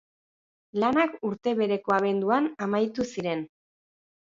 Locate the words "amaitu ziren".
2.69-3.47